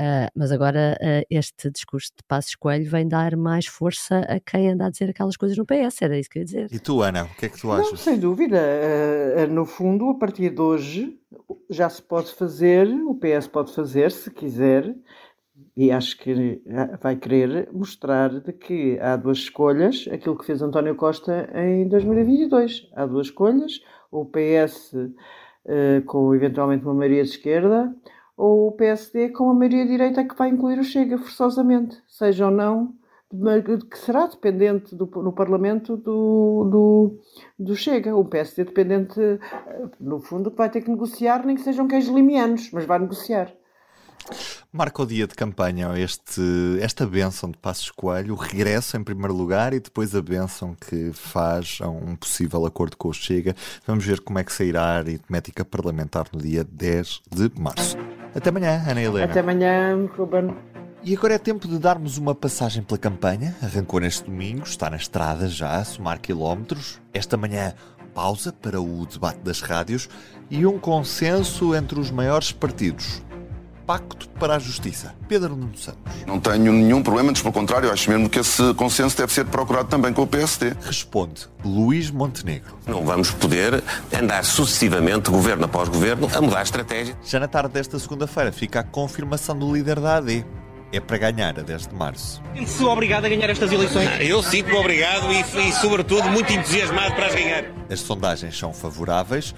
Uh, 0.00 0.26
mas 0.34 0.50
agora 0.50 0.98
uh, 1.00 1.24
este 1.30 1.70
discurso 1.70 2.10
de 2.16 2.24
Passos 2.26 2.56
Coelho 2.56 2.90
vem 2.90 3.06
dar 3.06 3.36
mais 3.36 3.66
força 3.66 4.20
a 4.20 4.40
quem 4.40 4.70
anda 4.70 4.86
a 4.86 4.90
dizer 4.90 5.10
aquelas 5.10 5.36
coisas 5.36 5.56
no 5.56 5.64
PS, 5.64 6.02
era 6.02 6.18
isso 6.18 6.28
que 6.28 6.38
eu 6.38 6.40
ia 6.40 6.46
dizer. 6.46 6.68
E 6.72 6.78
tu, 6.80 7.00
Ana, 7.02 7.24
o 7.24 7.34
que 7.36 7.46
é 7.46 7.48
que 7.48 7.60
tu 7.60 7.70
achas? 7.70 7.90
Não, 7.90 7.96
sem 7.96 8.18
dúvida. 8.18 8.58
Uh, 8.58 9.52
no 9.52 9.64
fundo, 9.64 10.10
a 10.10 10.14
partir 10.14 10.50
de 10.50 10.60
hoje, 10.60 11.18
já 11.70 11.88
se 11.88 12.02
pode 12.02 12.34
fazer, 12.34 12.88
o 12.88 13.14
PS 13.14 13.46
pode 13.46 13.72
fazer, 13.72 14.10
se 14.10 14.30
quiser, 14.30 14.94
e 15.76 15.92
acho 15.92 16.18
que 16.18 16.60
vai 17.00 17.16
querer 17.16 17.68
mostrar 17.72 18.40
de 18.40 18.52
que 18.52 18.98
há 19.00 19.16
duas 19.16 19.38
escolhas, 19.38 20.08
aquilo 20.10 20.36
que 20.36 20.44
fez 20.44 20.60
António 20.60 20.96
Costa 20.96 21.48
em 21.54 21.88
2022. 21.88 22.90
Há 22.94 23.06
duas 23.06 23.28
escolhas, 23.28 23.80
o 24.10 24.24
PS 24.24 24.92
uh, 24.92 26.02
com 26.06 26.34
eventualmente 26.34 26.84
uma 26.84 26.94
maioria 26.94 27.22
de 27.22 27.30
esquerda, 27.30 27.94
ou 28.36 28.68
o 28.68 28.72
PSD 28.72 29.30
com 29.30 29.44
uma 29.44 29.54
maioria 29.54 29.86
direita 29.86 30.24
que 30.24 30.36
vai 30.36 30.48
incluir 30.48 30.78
o 30.78 30.84
Chega 30.84 31.16
forçosamente, 31.16 31.96
seja 32.06 32.46
ou 32.46 32.52
não, 32.52 32.94
que 33.90 33.98
será 33.98 34.26
dependente 34.26 34.96
do, 34.96 35.06
no 35.06 35.32
Parlamento 35.32 35.96
do, 35.96 36.64
do, 36.70 37.18
do 37.58 37.76
Chega. 37.76 38.16
O 38.16 38.24
PSD 38.24 38.64
dependente, 38.64 39.20
no 40.00 40.18
fundo, 40.18 40.50
que 40.50 40.56
vai 40.56 40.70
ter 40.70 40.80
que 40.80 40.90
negociar, 40.90 41.44
nem 41.44 41.54
que 41.54 41.62
sejam 41.62 41.86
queijos 41.86 42.14
limianos, 42.14 42.70
mas 42.72 42.86
vai 42.86 42.98
negociar. 42.98 43.52
Marca 44.72 45.02
o 45.02 45.06
dia 45.06 45.26
de 45.26 45.34
campanha 45.34 45.98
este, 45.98 46.42
esta 46.80 47.06
benção 47.06 47.50
de 47.50 47.56
Passos 47.56 47.90
Coelho, 47.90 48.34
o 48.34 48.36
regresso 48.36 48.96
em 48.96 49.02
primeiro 49.02 49.34
lugar 49.34 49.72
e 49.72 49.80
depois 49.80 50.14
a 50.14 50.20
benção 50.20 50.74
que 50.74 51.10
faz 51.12 51.78
a 51.80 51.88
um 51.88 52.14
possível 52.14 52.66
acordo 52.66 52.96
com 52.96 53.08
o 53.08 53.14
Chega. 53.14 53.54
Vamos 53.86 54.04
ver 54.04 54.20
como 54.20 54.38
é 54.38 54.44
que 54.44 54.52
sairá 54.52 54.82
a 54.82 54.96
aritmética 54.98 55.64
parlamentar 55.64 56.26
no 56.32 56.40
dia 56.40 56.64
10 56.64 57.22
de 57.30 57.50
março. 57.58 57.96
Até 58.34 58.50
amanhã, 58.50 58.84
Ana 58.86 59.00
Helena. 59.00 59.24
Até 59.24 59.40
amanhã, 59.40 60.06
Ruben. 60.16 60.54
E 61.02 61.16
agora 61.16 61.34
é 61.34 61.38
tempo 61.38 61.66
de 61.66 61.78
darmos 61.78 62.18
uma 62.18 62.34
passagem 62.34 62.82
pela 62.82 62.98
campanha. 62.98 63.56
Arrancou 63.62 64.00
neste 64.00 64.24
domingo, 64.24 64.64
está 64.64 64.90
na 64.90 64.96
estrada 64.96 65.48
já 65.48 65.76
a 65.76 65.84
somar 65.84 66.20
quilómetros. 66.20 67.00
Esta 67.14 67.36
manhã, 67.36 67.72
pausa 68.12 68.52
para 68.52 68.80
o 68.80 69.06
debate 69.06 69.38
das 69.40 69.62
rádios 69.62 70.10
e 70.50 70.66
um 70.66 70.78
consenso 70.78 71.74
entre 71.74 71.98
os 71.98 72.10
maiores 72.10 72.52
partidos. 72.52 73.22
Pacto 73.88 74.28
para 74.38 74.56
a 74.56 74.58
Justiça. 74.58 75.14
Pedro 75.26 75.56
Nuno 75.56 75.74
Santos. 75.78 76.12
Não 76.26 76.38
tenho 76.38 76.70
nenhum 76.74 77.02
problema, 77.02 77.30
antes 77.30 77.40
pelo 77.40 77.54
contrário, 77.54 77.90
acho 77.90 78.10
mesmo 78.10 78.28
que 78.28 78.38
esse 78.38 78.74
consenso 78.74 79.16
deve 79.16 79.32
ser 79.32 79.46
procurado 79.46 79.88
também 79.88 80.12
com 80.12 80.20
o 80.20 80.26
PSD. 80.26 80.74
Responde 80.82 81.48
Luís 81.64 82.10
Montenegro. 82.10 82.76
Não 82.86 83.02
vamos 83.02 83.30
poder 83.30 83.82
andar 84.12 84.44
sucessivamente, 84.44 85.30
governo 85.30 85.64
após 85.64 85.88
governo, 85.88 86.28
a 86.34 86.40
mudar 86.42 86.58
a 86.58 86.62
estratégia. 86.64 87.16
Já 87.24 87.40
na 87.40 87.48
tarde 87.48 87.70
desta 87.70 87.98
segunda-feira 87.98 88.52
fica 88.52 88.80
a 88.80 88.82
confirmação 88.82 89.58
do 89.58 89.72
líder 89.72 89.98
da 90.00 90.16
AD. 90.18 90.44
É 90.92 91.00
para 91.00 91.16
ganhar 91.16 91.58
a 91.58 91.62
10 91.62 91.86
de 91.86 91.94
março. 91.94 92.42
Sente-se 92.54 92.84
obrigado 92.84 93.24
a 93.24 93.28
ganhar 93.30 93.48
estas 93.48 93.72
eleições? 93.72 94.06
Eu 94.20 94.42
sinto-me 94.42 94.76
obrigado 94.76 95.32
e, 95.32 95.40
e, 95.66 95.72
sobretudo, 95.72 96.28
muito 96.28 96.52
entusiasmado 96.52 97.14
para 97.14 97.28
as 97.28 97.34
ganhar. 97.34 97.64
As 97.90 98.00
sondagens 98.00 98.58
são 98.58 98.70
favoráveis, 98.74 99.54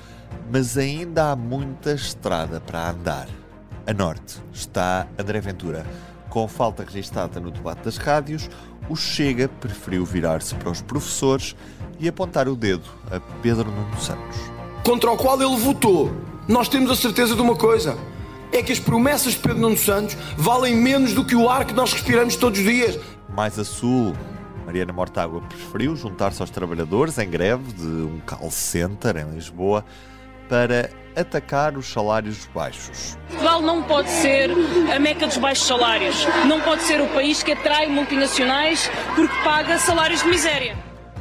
mas 0.52 0.78
ainda 0.78 1.32
há 1.32 1.36
muita 1.36 1.94
estrada 1.94 2.60
para 2.60 2.90
andar. 2.90 3.39
A 3.86 3.94
norte 3.94 4.36
está 4.52 5.06
André 5.18 5.40
Ventura. 5.40 5.86
Com 6.28 6.46
falta 6.46 6.84
registada 6.84 7.40
no 7.40 7.50
debate 7.50 7.82
das 7.82 7.96
rádios, 7.96 8.48
o 8.88 8.94
Chega 8.94 9.48
preferiu 9.48 10.04
virar-se 10.04 10.54
para 10.54 10.70
os 10.70 10.80
professores 10.80 11.56
e 11.98 12.06
apontar 12.06 12.46
o 12.46 12.54
dedo 12.54 12.88
a 13.10 13.18
Pedro 13.42 13.70
Nuno 13.70 14.00
Santos. 14.00 14.38
Contra 14.84 15.10
o 15.10 15.16
qual 15.16 15.40
ele 15.40 15.56
votou. 15.56 16.12
Nós 16.46 16.68
temos 16.68 16.90
a 16.90 16.94
certeza 16.94 17.34
de 17.34 17.40
uma 17.40 17.56
coisa: 17.56 17.96
é 18.52 18.62
que 18.62 18.70
as 18.70 18.78
promessas 18.78 19.32
de 19.32 19.38
Pedro 19.38 19.58
Nuno 19.58 19.76
Santos 19.76 20.16
valem 20.36 20.76
menos 20.76 21.14
do 21.14 21.24
que 21.24 21.34
o 21.34 21.48
ar 21.48 21.64
que 21.64 21.72
nós 21.72 21.92
respiramos 21.92 22.36
todos 22.36 22.60
os 22.60 22.64
dias. 22.64 22.98
Mais 23.28 23.58
a 23.58 23.64
sul, 23.64 24.14
Mariana 24.66 24.92
Mortágua 24.92 25.40
preferiu 25.40 25.96
juntar-se 25.96 26.40
aos 26.40 26.50
trabalhadores 26.50 27.18
em 27.18 27.28
greve 27.28 27.72
de 27.72 27.86
um 27.86 28.20
call 28.26 28.50
center 28.50 29.16
em 29.16 29.34
Lisboa 29.34 29.84
para 30.50 30.90
atacar 31.14 31.76
os 31.76 31.86
salários 31.86 32.46
baixos. 32.52 33.16
Portugal 33.28 33.62
não 33.62 33.84
pode 33.84 34.10
ser 34.10 34.50
a 34.92 34.98
meca 34.98 35.26
dos 35.28 35.38
baixos 35.38 35.66
salários. 35.66 36.26
Não 36.44 36.60
pode 36.60 36.82
ser 36.82 37.00
o 37.00 37.06
país 37.08 37.40
que 37.40 37.52
atrai 37.52 37.86
multinacionais 37.86 38.90
porque 39.14 39.32
paga 39.44 39.78
salários 39.78 40.22
de 40.22 40.28
miséria. 40.28 40.76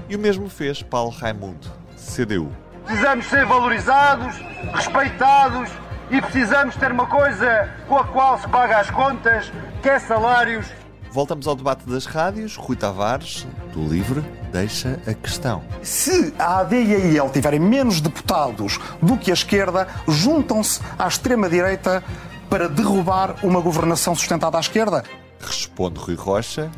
E 0.10 0.16
o 0.16 0.20
mesmo 0.20 0.50
fez 0.50 0.82
Paulo 0.82 1.12
Raimundo, 1.12 1.72
CDU. 1.96 2.52
Precisamos 2.86 3.28
ser 3.28 3.46
valorizados, 3.46 4.36
respeitados 4.74 5.70
e 6.10 6.20
precisamos 6.20 6.76
ter 6.76 6.92
uma 6.92 7.06
coisa 7.06 7.72
com 7.88 7.98
a 7.98 8.04
qual 8.06 8.40
se 8.40 8.48
paga 8.50 8.80
as 8.80 8.90
contas, 8.90 9.52
que 9.84 9.90
é 9.90 10.00
salários. 10.00 10.66
Voltamos 11.12 11.48
ao 11.48 11.56
debate 11.56 11.90
das 11.90 12.06
rádios. 12.06 12.56
Rui 12.56 12.76
Tavares, 12.76 13.48
do 13.74 13.84
Livre, 13.84 14.24
deixa 14.52 15.00
a 15.08 15.14
questão. 15.14 15.64
Se 15.82 16.34
a 16.38 16.60
AD 16.60 16.76
e 16.76 16.96
a 16.96 16.98
IEL 16.98 17.30
tiverem 17.32 17.60
menos 17.60 18.00
deputados 18.00 18.80
do 19.02 19.18
que 19.18 19.32
a 19.32 19.34
esquerda, 19.34 19.88
juntam-se 20.08 20.82
à 20.98 21.08
extrema-direita 21.08 22.04
para 22.50 22.70
derrubar 22.70 23.36
uma 23.44 23.60
governação 23.60 24.14
sustentada 24.14 24.58
à 24.58 24.60
esquerda? 24.60 25.04
Responde 25.40 26.00
Rui 26.00 26.16
Rocha, 26.16 26.70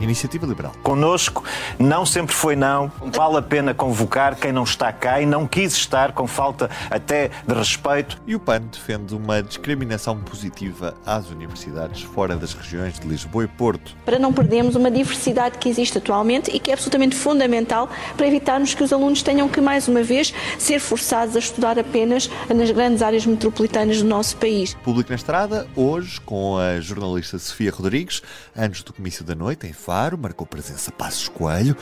Iniciativa 0.00 0.46
Liberal. 0.46 0.72
Conosco 0.82 1.44
não 1.78 2.04
sempre 2.06 2.34
foi 2.34 2.56
não. 2.56 2.90
Vale 3.14 3.38
a 3.38 3.42
pena 3.42 3.74
convocar 3.74 4.36
quem 4.36 4.52
não 4.52 4.64
está 4.64 4.92
cá 4.92 5.20
e 5.20 5.26
não 5.26 5.46
quis 5.46 5.74
estar 5.74 6.12
com 6.12 6.26
falta 6.26 6.70
até 6.90 7.30
de 7.46 7.54
respeito. 7.54 8.20
E 8.26 8.34
o 8.34 8.40
PAN 8.40 8.62
defende 8.62 9.14
uma 9.14 9.42
discriminação 9.42 10.18
positiva 10.18 10.94
às 11.04 11.30
universidades 11.30 12.02
fora 12.02 12.36
das 12.36 12.54
regiões 12.54 12.98
de 12.98 13.06
Lisboa 13.06 13.44
e 13.44 13.48
Porto. 13.48 13.94
Para 14.04 14.18
não 14.18 14.32
perdermos 14.32 14.74
uma 14.74 14.90
diversidade 14.90 15.58
que 15.58 15.68
existe 15.68 15.98
atualmente 15.98 16.50
e 16.50 16.58
que 16.58 16.70
é 16.70 16.74
absolutamente 16.74 17.16
fundamental 17.16 17.88
para 18.16 18.26
evitarmos 18.26 18.74
que 18.74 18.82
os 18.82 18.92
alunos 18.92 19.22
tenham 19.22 19.48
que, 19.48 19.60
mais 19.60 19.88
uma 19.88 20.02
vez, 20.02 20.32
ser 20.58 20.78
forçados 20.80 21.36
a 21.36 21.38
estudar 21.38 21.78
apenas 21.78 22.30
nas 22.54 22.70
grandes 22.70 23.02
áreas 23.02 23.26
metropolitanas 23.26 24.02
do 24.02 24.08
nosso 24.08 24.36
país. 24.36 24.74
Público 24.82 25.10
na 25.10 25.16
Estrada, 25.16 25.66
hoje, 25.76 26.20
com 26.20 26.56
a 26.56 26.80
jornalista 26.80 27.38
Sofia 27.38 27.70
Rodrigues, 27.70 28.22
antes 28.56 28.82
do 28.82 28.92
comício 28.92 29.24
da 29.24 29.34
noite, 29.34 29.66
em 29.66 29.72
Faro, 29.90 30.16
marcou 30.16 30.46
presença 30.46 30.92
Passos 30.92 31.28
Coelho. 31.28 31.76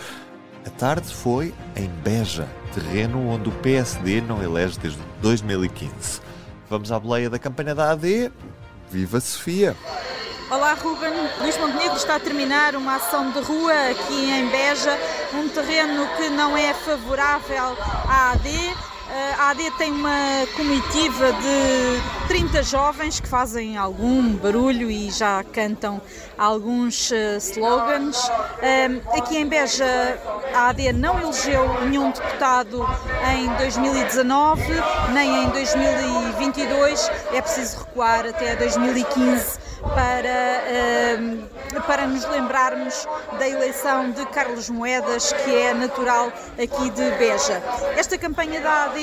A 0.66 0.70
tarde 0.70 1.14
foi 1.14 1.52
em 1.76 1.88
Beja, 2.02 2.48
terreno 2.72 3.28
onde 3.28 3.50
o 3.50 3.52
PSD 3.52 4.22
não 4.22 4.42
elege 4.42 4.78
desde 4.78 4.98
2015. 5.20 6.22
Vamos 6.70 6.90
à 6.90 6.98
boleia 6.98 7.28
da 7.28 7.38
campanha 7.38 7.74
da 7.74 7.90
AD. 7.90 8.32
Viva 8.90 9.20
Sofia! 9.20 9.76
Olá 10.50 10.72
Ruben, 10.72 11.12
Luís 11.38 11.58
Montenegro 11.58 11.98
está 11.98 12.16
a 12.16 12.18
terminar 12.18 12.74
uma 12.76 12.96
ação 12.96 13.30
de 13.30 13.40
rua 13.40 13.74
aqui 13.90 14.30
em 14.30 14.48
Beja, 14.48 14.98
um 15.34 15.46
terreno 15.50 16.08
que 16.16 16.30
não 16.30 16.56
é 16.56 16.72
favorável 16.72 17.76
à 18.08 18.30
AD, 18.30 18.48
a 19.38 19.50
AD 19.50 19.70
tem 19.72 19.92
uma 19.92 20.46
comitiva 20.56 21.30
de 21.34 22.17
30 22.28 22.62
jovens 22.62 23.20
que 23.20 23.26
fazem 23.26 23.78
algum 23.78 24.34
barulho 24.34 24.90
e 24.90 25.10
já 25.10 25.42
cantam 25.42 26.00
alguns 26.36 27.10
eh, 27.10 27.38
slogans. 27.38 28.30
Aqui 29.16 29.38
em 29.38 29.46
Beja, 29.46 29.86
a 30.54 30.68
AD 30.68 30.92
não 30.92 31.18
elegeu 31.18 31.86
nenhum 31.88 32.10
deputado 32.10 32.86
em 33.34 33.48
2019 33.56 34.62
nem 35.12 35.44
em 35.44 35.48
2022, 35.48 37.10
é 37.32 37.40
preciso 37.40 37.78
recuar 37.78 38.26
até 38.26 38.54
2015 38.56 39.67
para, 39.82 41.80
para 41.86 42.06
nos 42.06 42.24
lembrarmos 42.26 43.06
da 43.38 43.48
eleição 43.48 44.10
de 44.10 44.24
Carlos 44.26 44.68
Moedas, 44.68 45.32
que 45.32 45.54
é 45.54 45.74
natural 45.74 46.32
aqui 46.52 46.90
de 46.90 47.10
Beja. 47.12 47.62
Esta 47.96 48.18
campanha 48.18 48.60
da 48.60 48.84
AD 48.84 49.00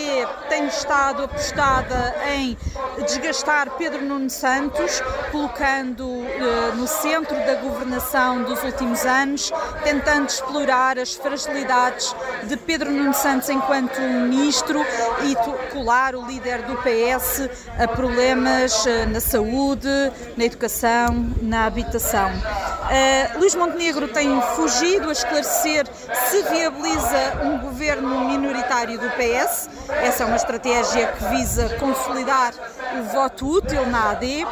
tem 0.50 0.68
estado 0.68 1.24
apostada 1.24 2.16
em 2.28 2.58
desgastar 3.06 3.72
Pedro 3.72 4.04
Nuno 4.04 4.30
Santos, 4.30 5.02
colocando 5.32 6.06
uh, 6.06 6.76
no 6.76 6.88
centro 6.88 7.36
da 7.46 7.56
governação 7.56 8.44
dos 8.44 8.64
últimos 8.64 9.06
anos, 9.06 9.52
tentando 9.84 10.28
explorar 10.28 11.00
as 11.00 11.14
fragilidades 11.14 12.16
de 12.44 12.58
Pedro 12.58 12.92
Nuno 12.92 13.14
Santos 13.14 13.50
enquanto 13.50 14.00
ministro 14.00 14.86
e 15.24 15.36
colar 15.72 16.16
o 16.16 16.26
líder 16.26 16.62
do 16.64 16.76
PS 16.78 17.50
a 17.78 17.88
problemas 17.88 18.86
uh, 18.86 19.10
na 19.12 19.20
saúde, 19.20 19.90
na 20.38 20.46
educação, 20.46 20.65
na 21.42 21.66
habitação. 21.66 22.30
Uh, 22.30 23.40
Luís 23.40 23.54
Montenegro 23.56 24.08
tem 24.08 24.42
fugido 24.56 25.10
a 25.10 25.12
esclarecer 25.12 25.88
se 26.30 26.42
viabiliza 26.44 27.42
um 27.44 27.60
governo 27.60 28.28
minoritário 28.28 29.00
do 29.00 29.10
PS. 29.12 29.70
Essa 29.90 30.24
é 30.24 30.26
uma 30.26 30.36
estratégia 30.36 31.08
que 31.08 31.26
visa 31.26 31.70
consolidar 31.78 32.54
o 33.00 33.04
voto 33.14 33.48
útil 33.48 33.86
na 33.88 34.12
AD 34.12 34.46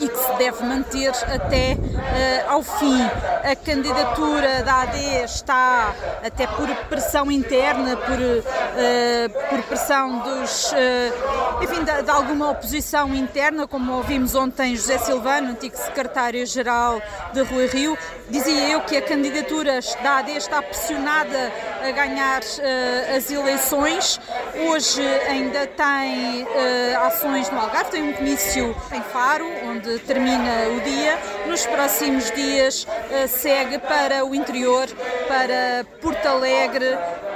e 0.00 0.08
deve 0.42 0.64
manter 0.64 1.10
até 1.10 1.76
uh, 1.76 2.50
ao 2.50 2.62
fim. 2.62 3.00
A 3.44 3.54
candidatura 3.54 4.62
da 4.64 4.82
AD 4.82 5.24
está, 5.24 5.94
até 6.24 6.46
por 6.48 6.68
pressão 6.88 7.30
interna, 7.30 7.96
por, 7.96 8.18
uh, 8.18 9.48
por 9.48 9.62
pressão 9.62 10.18
dos, 10.18 10.72
uh, 10.72 11.62
enfim, 11.62 11.84
de, 11.84 12.02
de, 12.02 12.10
alguma 12.10 12.50
oposição 12.50 13.14
interna, 13.14 13.68
como 13.68 13.92
ouvimos 13.92 14.34
ontem 14.34 14.74
José 14.74 14.98
Silvano, 14.98 15.52
antigo 15.52 15.76
secretário-geral 15.76 17.00
de 17.32 17.42
Rui 17.42 17.66
Rio, 17.66 17.96
dizia 18.28 18.70
eu 18.70 18.80
que 18.80 18.96
a 18.96 19.02
candidatura 19.02 19.78
da 20.02 20.18
AD 20.18 20.32
está 20.32 20.60
pressionada 20.60 21.52
a 21.86 21.90
ganhar 21.92 22.40
as 23.16 23.30
eleições. 23.30 24.20
Hoje 24.68 25.02
ainda 25.28 25.66
tem 25.66 26.46
ações 27.04 27.50
no 27.50 27.60
Algarve, 27.60 27.90
tem 27.90 28.02
um 28.02 28.12
comício 28.12 28.74
em 28.92 29.02
Faro, 29.02 29.46
onde 29.64 29.98
termina 30.00 30.31
o 30.34 30.80
dia. 30.80 31.18
Nos 31.46 31.66
próximos 31.66 32.30
dias 32.30 32.84
uh, 32.84 33.28
segue 33.28 33.78
para 33.78 34.24
o 34.24 34.34
interior, 34.34 34.88
para 35.28 35.84
Porto 36.00 36.26
Alegre, 36.26 36.86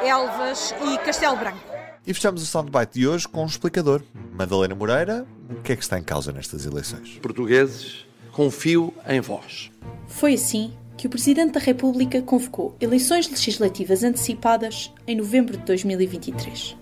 Elvas 0.05 0.75
e 0.83 0.99
Castelo 0.99 1.37
Branco. 1.37 1.59
E 2.07 2.15
fechamos 2.15 2.43
o 2.43 2.47
soundbite 2.47 3.01
de 3.01 3.07
hoje 3.07 3.29
com 3.29 3.43
um 3.43 3.47
explicador. 3.47 4.03
Madalena 4.33 4.75
Moreira, 4.75 5.27
o 5.51 5.63
que 5.63 5.73
é 5.73 5.77
que 5.77 5.83
está 5.83 5.99
em 5.99 6.03
causa 6.03 6.33
nestas 6.33 6.65
eleições? 6.65 7.19
Portugueses, 7.21 8.07
confio 8.33 8.95
em 9.07 9.21
vós. 9.21 9.71
Foi 10.07 10.35
assim 10.35 10.73
que 10.97 11.07
o 11.07 11.11
Presidente 11.11 11.53
da 11.53 11.61
República 11.61 12.23
convocou 12.23 12.75
eleições 12.81 13.29
legislativas 13.29 14.03
antecipadas 14.03 14.93
em 15.07 15.17
novembro 15.17 15.57
de 15.59 15.65
2023. 15.65 16.77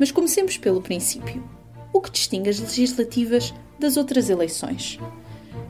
Mas 0.00 0.10
comecemos 0.10 0.56
pelo 0.56 0.80
princípio. 0.80 1.42
O 1.92 2.00
que 2.00 2.10
distingue 2.10 2.48
as 2.48 2.58
legislativas 2.58 3.52
das 3.78 3.96
outras 3.96 4.30
eleições? 4.30 4.98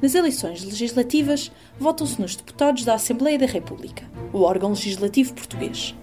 Nas 0.01 0.15
eleições 0.15 0.63
legislativas, 0.63 1.51
votam-se 1.79 2.21
nos 2.21 2.37
deputados 2.37 2.85
da 2.85 2.95
Assembleia 2.95 3.39
da 3.39 3.47
República, 3.47 4.05
o 4.33 4.43
órgão 4.43 4.71
legislativo 4.71 5.35
português. 5.35 5.95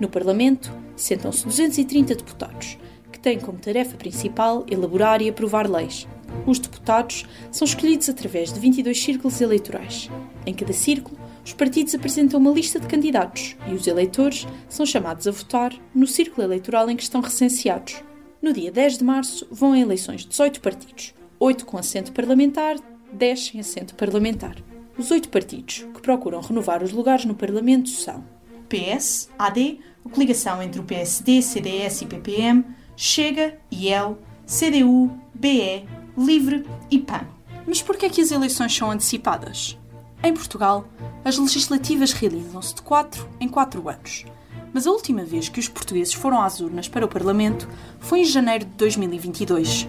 No 0.00 0.08
Parlamento, 0.08 0.72
sentam-se 0.96 1.44
230 1.44 2.14
deputados, 2.14 2.78
que 3.10 3.18
têm 3.18 3.40
como 3.40 3.58
tarefa 3.58 3.96
principal 3.96 4.64
elaborar 4.70 5.22
e 5.22 5.28
aprovar 5.28 5.70
leis. 5.70 6.06
Os 6.46 6.58
deputados 6.58 7.24
são 7.50 7.64
escolhidos 7.64 8.08
através 8.08 8.52
de 8.52 8.60
22 8.60 9.02
círculos 9.02 9.40
eleitorais. 9.40 10.10
Em 10.46 10.54
cada 10.54 10.72
círculo, 10.72 11.18
os 11.44 11.52
partidos 11.52 11.94
apresentam 11.94 12.38
uma 12.38 12.50
lista 12.50 12.78
de 12.78 12.86
candidatos 12.86 13.56
e 13.66 13.74
os 13.74 13.86
eleitores 13.86 14.46
são 14.68 14.84
chamados 14.84 15.26
a 15.26 15.30
votar 15.30 15.72
no 15.94 16.06
círculo 16.06 16.46
eleitoral 16.46 16.90
em 16.90 16.96
que 16.96 17.02
estão 17.02 17.20
recenseados. 17.20 18.02
No 18.40 18.52
dia 18.52 18.70
10 18.70 18.98
de 18.98 19.04
março 19.04 19.48
vão 19.50 19.72
a 19.72 19.78
eleições 19.78 20.24
18 20.24 20.60
partidos, 20.60 21.14
8 21.40 21.66
com 21.66 21.78
assento 21.78 22.12
parlamentar, 22.12 22.76
10 23.12 23.46
sem 23.46 23.60
assento 23.60 23.94
parlamentar. 23.94 24.56
Os 24.96 25.10
oito 25.10 25.28
partidos 25.28 25.86
que 25.94 26.02
procuram 26.02 26.40
renovar 26.40 26.82
os 26.82 26.92
lugares 26.92 27.24
no 27.24 27.34
Parlamento 27.34 27.88
são 27.88 28.24
PS, 28.68 29.30
AD, 29.38 29.80
a 30.04 30.08
coligação 30.08 30.62
entre 30.62 30.80
o 30.80 30.84
PSD, 30.84 31.40
CDS 31.40 32.02
e 32.02 32.06
PPM, 32.06 32.64
Chega, 32.96 33.56
IEL, 33.70 34.18
CDU, 34.44 35.10
BE, 35.32 35.86
Livre 36.16 36.66
e 36.90 36.98
PAN. 36.98 37.26
Mas 37.64 37.80
por 37.80 37.96
que 37.96 38.06
é 38.06 38.08
que 38.08 38.20
as 38.20 38.32
eleições 38.32 38.74
são 38.74 38.90
antecipadas? 38.90 39.78
Em 40.22 40.34
Portugal, 40.34 40.88
as 41.24 41.38
legislativas 41.38 42.12
realizam-se 42.12 42.74
de 42.74 42.82
4 42.82 43.28
em 43.38 43.48
4 43.48 43.88
anos. 43.88 44.24
Mas 44.72 44.86
a 44.86 44.90
última 44.90 45.24
vez 45.24 45.48
que 45.48 45.60
os 45.60 45.68
portugueses 45.68 46.12
foram 46.12 46.42
às 46.42 46.60
urnas 46.60 46.88
para 46.88 47.04
o 47.04 47.08
Parlamento 47.08 47.68
foi 48.00 48.20
em 48.20 48.24
janeiro 48.24 48.64
de 48.64 48.72
2022. 48.72 49.88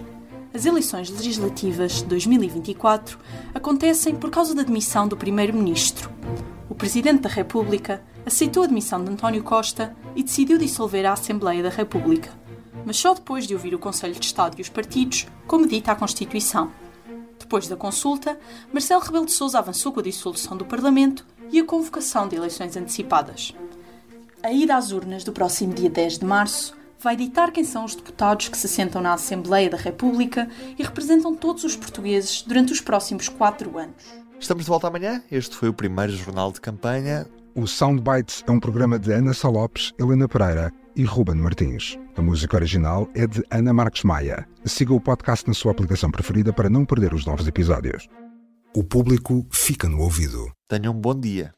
As 0.52 0.66
eleições 0.66 1.08
legislativas 1.10 1.98
de 1.98 2.06
2024 2.06 3.18
acontecem 3.54 4.16
por 4.16 4.30
causa 4.30 4.52
da 4.52 4.64
demissão 4.64 5.06
do 5.06 5.16
Primeiro-Ministro. 5.16 6.10
O 6.68 6.74
Presidente 6.74 7.20
da 7.20 7.28
República 7.28 8.02
aceitou 8.26 8.64
a 8.64 8.66
demissão 8.66 9.02
de 9.02 9.12
António 9.12 9.44
Costa 9.44 9.94
e 10.16 10.24
decidiu 10.24 10.58
dissolver 10.58 11.06
a 11.06 11.12
Assembleia 11.12 11.62
da 11.62 11.68
República, 11.68 12.32
mas 12.84 12.96
só 12.96 13.14
depois 13.14 13.46
de 13.46 13.54
ouvir 13.54 13.76
o 13.76 13.78
Conselho 13.78 14.14
de 14.14 14.26
Estado 14.26 14.58
e 14.58 14.62
os 14.62 14.68
partidos, 14.68 15.28
como 15.46 15.68
dita 15.68 15.92
a 15.92 15.96
Constituição. 15.96 16.72
Depois 17.38 17.68
da 17.68 17.76
consulta, 17.76 18.36
Marcelo 18.72 19.02
Rebelo 19.02 19.26
de 19.26 19.32
Sousa 19.32 19.60
avançou 19.60 19.92
com 19.92 20.00
a 20.00 20.02
dissolução 20.02 20.56
do 20.56 20.64
Parlamento 20.64 21.24
e 21.52 21.60
a 21.60 21.64
convocação 21.64 22.26
de 22.26 22.34
eleições 22.34 22.76
antecipadas. 22.76 23.54
A 24.42 24.52
ida 24.52 24.76
às 24.76 24.90
urnas 24.90 25.22
do 25.22 25.32
próximo 25.32 25.72
dia 25.74 25.90
10 25.90 26.18
de 26.18 26.24
março 26.24 26.79
vai 27.00 27.16
ditar 27.16 27.50
quem 27.50 27.64
são 27.64 27.84
os 27.84 27.94
deputados 27.94 28.48
que 28.48 28.58
se 28.58 28.68
sentam 28.68 29.00
na 29.00 29.14
Assembleia 29.14 29.70
da 29.70 29.76
República 29.76 30.48
e 30.78 30.82
representam 30.82 31.34
todos 31.34 31.64
os 31.64 31.74
portugueses 31.74 32.42
durante 32.42 32.72
os 32.72 32.80
próximos 32.80 33.28
quatro 33.28 33.78
anos. 33.78 34.04
Estamos 34.38 34.64
de 34.64 34.70
volta 34.70 34.88
amanhã. 34.88 35.22
Este 35.30 35.56
foi 35.56 35.68
o 35.68 35.74
primeiro 35.74 36.12
jornal 36.12 36.52
de 36.52 36.60
campanha. 36.60 37.26
O 37.54 37.66
Soundbites 37.66 38.44
é 38.46 38.50
um 38.50 38.60
programa 38.60 38.98
de 38.98 39.12
Ana 39.12 39.34
Salopes, 39.34 39.92
Helena 39.98 40.28
Pereira 40.28 40.72
e 40.94 41.04
Ruben 41.04 41.36
Martins. 41.36 41.98
A 42.16 42.22
música 42.22 42.56
original 42.56 43.08
é 43.14 43.26
de 43.26 43.42
Ana 43.50 43.72
Marques 43.72 44.04
Maia. 44.04 44.46
Siga 44.64 44.94
o 44.94 45.00
podcast 45.00 45.48
na 45.48 45.54
sua 45.54 45.72
aplicação 45.72 46.10
preferida 46.10 46.52
para 46.52 46.70
não 46.70 46.84
perder 46.84 47.14
os 47.14 47.26
novos 47.26 47.46
episódios. 47.46 48.06
O 48.74 48.84
público 48.84 49.46
fica 49.50 49.88
no 49.88 50.00
ouvido. 50.00 50.50
Tenham 50.68 50.94
um 50.94 51.00
bom 51.00 51.18
dia. 51.18 51.52